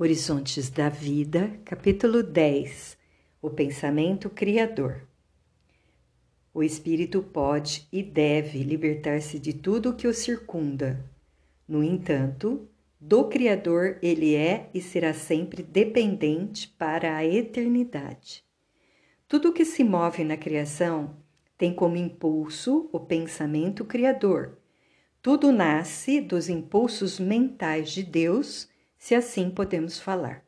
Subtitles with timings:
[0.00, 2.96] Horizontes da Vida, capítulo 10
[3.42, 5.08] O pensamento criador.
[6.54, 11.04] O espírito pode e deve libertar-se de tudo o que o circunda.
[11.66, 12.68] No entanto,
[13.00, 18.44] do Criador ele é e será sempre dependente para a eternidade.
[19.26, 21.16] Tudo o que se move na criação
[21.58, 24.58] tem como impulso o pensamento criador.
[25.20, 28.68] Tudo nasce dos impulsos mentais de Deus
[28.98, 30.44] se assim podemos falar.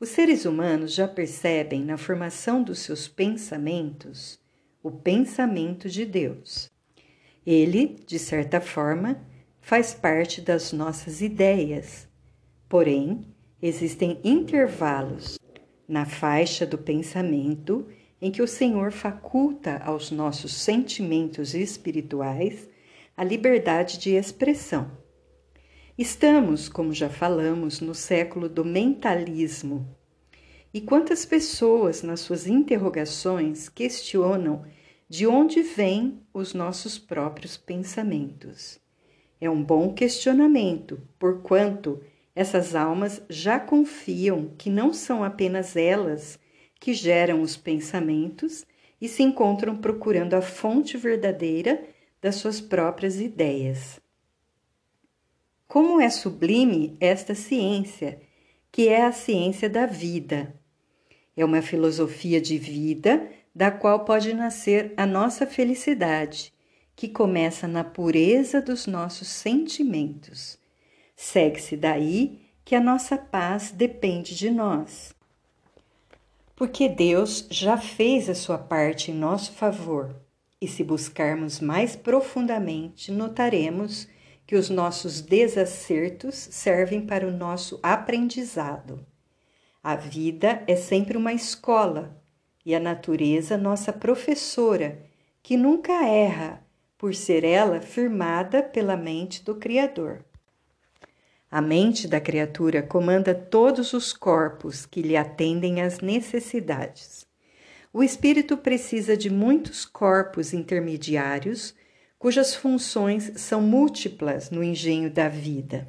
[0.00, 4.38] Os seres humanos já percebem na formação dos seus pensamentos
[4.80, 6.70] o pensamento de Deus.
[7.44, 9.20] Ele, de certa forma,
[9.60, 12.08] faz parte das nossas ideias.
[12.68, 13.26] Porém,
[13.60, 15.38] existem intervalos
[15.88, 17.88] na faixa do pensamento
[18.20, 22.68] em que o Senhor faculta aos nossos sentimentos espirituais
[23.16, 24.90] a liberdade de expressão.
[25.98, 29.84] Estamos, como já falamos, no século do mentalismo.
[30.72, 34.64] E quantas pessoas, nas suas interrogações, questionam
[35.08, 38.78] de onde vêm os nossos próprios pensamentos?
[39.40, 42.00] É um bom questionamento, porquanto
[42.32, 46.38] essas almas já confiam que não são apenas elas
[46.78, 48.64] que geram os pensamentos
[49.00, 51.82] e se encontram procurando a fonte verdadeira
[52.22, 54.00] das suas próprias ideias.
[55.68, 58.18] Como é sublime esta ciência,
[58.72, 60.58] que é a ciência da vida.
[61.36, 66.54] É uma filosofia de vida da qual pode nascer a nossa felicidade,
[66.96, 70.58] que começa na pureza dos nossos sentimentos.
[71.14, 75.14] Segue-se daí que a nossa paz depende de nós.
[76.56, 80.16] Porque Deus já fez a sua parte em nosso favor,
[80.58, 84.08] e se buscarmos mais profundamente, notaremos
[84.48, 89.06] que os nossos desacertos servem para o nosso aprendizado.
[89.84, 92.18] A vida é sempre uma escola
[92.64, 95.04] e a natureza nossa professora,
[95.42, 96.64] que nunca erra,
[96.96, 100.24] por ser ela firmada pela mente do Criador.
[101.50, 107.26] A mente da criatura comanda todos os corpos que lhe atendem às necessidades.
[107.92, 111.74] O espírito precisa de muitos corpos intermediários
[112.18, 115.88] cujas funções são múltiplas no engenho da vida.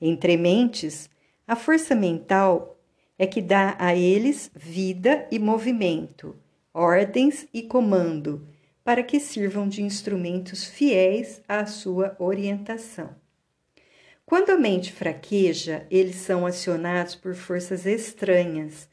[0.00, 1.08] Entre mentes,
[1.46, 2.78] a força mental
[3.18, 6.36] é que dá a eles vida e movimento,
[6.72, 8.46] ordens e comando,
[8.82, 13.14] para que sirvam de instrumentos fiéis à sua orientação.
[14.26, 18.88] Quando a mente fraqueja, eles são acionados por forças estranhas,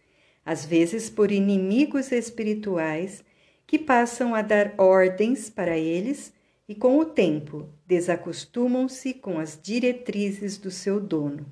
[0.46, 3.24] às vezes por inimigos espirituais,
[3.66, 6.34] que passam a dar ordens para eles
[6.72, 11.46] e, com o tempo, desacostumam-se com as diretrizes do seu dono.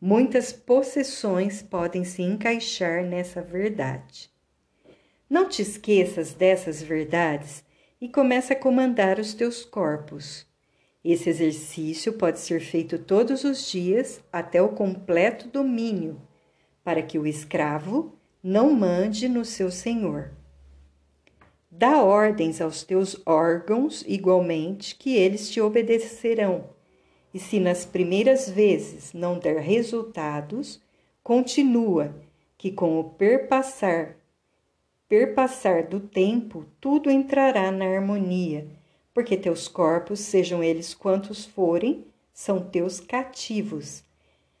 [0.00, 4.30] Muitas possessões podem se encaixar nessa verdade.
[5.28, 7.62] Não te esqueças dessas verdades
[8.00, 10.46] e comece a comandar os teus corpos.
[11.04, 16.18] Esse exercício pode ser feito todos os dias até o completo domínio,
[16.82, 20.32] para que o escravo não mande no seu senhor.
[21.74, 26.66] Dá ordens aos teus órgãos igualmente, que eles te obedecerão.
[27.32, 30.78] E se nas primeiras vezes não der resultados,
[31.24, 32.14] continua,
[32.58, 34.16] que com o perpassar,
[35.08, 38.66] perpassar do tempo, tudo entrará na harmonia,
[39.14, 42.04] porque teus corpos, sejam eles quantos forem,
[42.34, 44.04] são teus cativos.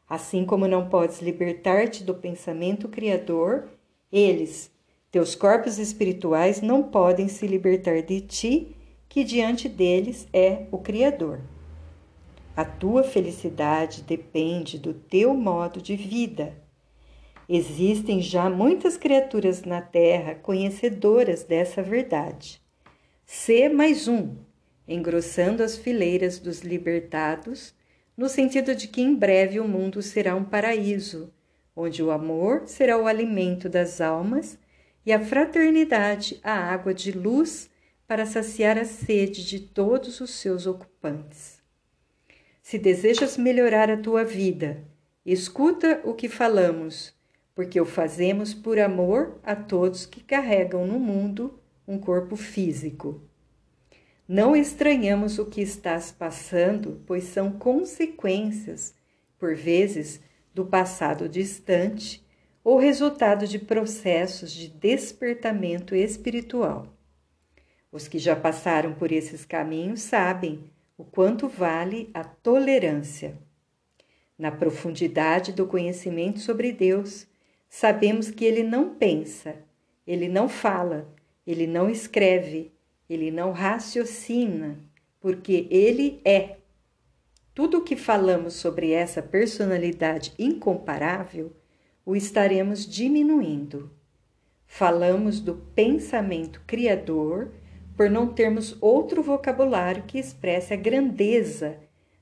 [0.08, 3.68] Assim como não podes libertar-te do pensamento criador,
[4.10, 4.70] eles,
[5.12, 8.74] teus corpos espirituais não podem se libertar de ti,
[9.10, 11.40] que diante deles é o Criador.
[12.56, 16.54] A tua felicidade depende do teu modo de vida.
[17.46, 22.62] Existem já muitas criaturas na Terra conhecedoras dessa verdade.
[23.26, 24.36] Sê mais um,
[24.88, 27.74] engrossando as fileiras dos libertados,
[28.16, 31.30] no sentido de que em breve o mundo será um paraíso,
[31.76, 34.58] onde o amor será o alimento das almas
[35.04, 37.68] e a fraternidade a água de luz
[38.06, 41.62] para saciar a sede de todos os seus ocupantes.
[42.62, 44.84] Se desejas melhorar a tua vida,
[45.26, 47.14] escuta o que falamos,
[47.54, 53.20] porque o fazemos por amor a todos que carregam no mundo um corpo físico.
[54.28, 58.94] Não estranhamos o que estás passando, pois são consequências,
[59.38, 60.20] por vezes,
[60.54, 62.24] do passado distante
[62.64, 66.86] ou resultado de processos de despertamento espiritual.
[67.90, 73.36] Os que já passaram por esses caminhos sabem o quanto vale a tolerância.
[74.38, 77.26] Na profundidade do conhecimento sobre Deus,
[77.68, 79.56] sabemos que ele não pensa,
[80.06, 81.06] ele não fala,
[81.46, 82.72] ele não escreve,
[83.08, 84.78] ele não raciocina,
[85.20, 86.56] porque ele é.
[87.54, 91.52] Tudo o que falamos sobre essa personalidade incomparável
[92.04, 93.90] o estaremos diminuindo.
[94.66, 97.52] Falamos do pensamento criador
[97.96, 101.78] por não termos outro vocabulário que expresse a grandeza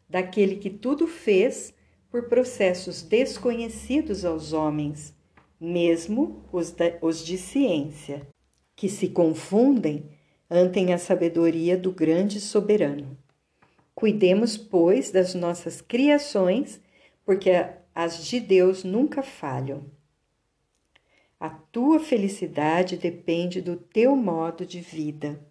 [0.09, 1.73] daquele que tudo fez
[2.11, 5.15] por processos desconhecidos aos homens,
[5.61, 8.27] mesmo os, da, os de ciência,
[8.75, 10.05] que se confundem
[10.51, 13.17] ante a sabedoria do grande soberano.
[13.95, 16.81] Cuidemos, pois, das nossas criações,
[17.25, 17.51] porque
[18.03, 19.85] as de Deus nunca falham.
[21.39, 25.47] A tua felicidade depende do teu modo de vida.